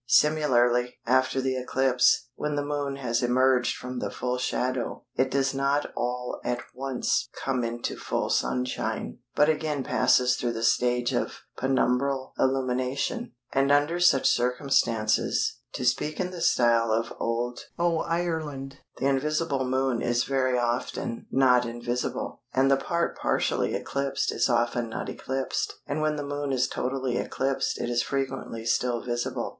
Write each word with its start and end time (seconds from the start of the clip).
Similarly, 0.07 0.97
after 1.05 1.41
the 1.41 1.55
eclipse, 1.55 2.29
when 2.33 2.55
the 2.55 2.65
Moon 2.65 2.95
has 2.95 3.21
emerged 3.21 3.75
from 3.77 3.99
the 3.99 4.09
full 4.09 4.39
shadow 4.39 5.05
it 5.15 5.29
does 5.29 5.53
not 5.53 5.91
all 5.95 6.39
at 6.43 6.61
once 6.73 7.29
come 7.45 7.63
into 7.63 7.95
full 7.95 8.27
sunshine, 8.31 9.19
but 9.35 9.47
again 9.47 9.83
passes 9.83 10.35
through 10.37 10.53
the 10.53 10.63
stage 10.63 11.13
of 11.13 11.41
penumbral 11.55 12.31
illumination, 12.39 13.33
and 13.53 13.71
under 13.71 13.99
such 13.99 14.27
circumstances 14.27 15.59
(to 15.73 15.85
speak 15.85 16.19
in 16.19 16.31
the 16.31 16.41
style 16.41 16.91
of 16.91 17.13
Old 17.19 17.67
"Oireland") 17.79 18.77
the 18.97 19.05
invisible 19.05 19.65
Moon 19.65 20.01
is 20.01 20.23
very 20.23 20.57
often 20.57 21.27
not 21.29 21.63
invisible, 21.63 22.41
and 22.55 22.71
the 22.71 22.75
part 22.75 23.15
partially 23.15 23.75
eclipsed 23.75 24.31
is 24.31 24.49
often 24.49 24.89
not 24.89 25.09
eclipsed, 25.09 25.75
and 25.85 26.01
when 26.01 26.15
the 26.15 26.25
Moon 26.25 26.51
is 26.51 26.67
totally 26.67 27.17
eclipsed 27.17 27.79
it 27.79 27.87
is 27.87 28.01
frequently 28.01 28.65
still 28.65 28.99
visible. 29.03 29.49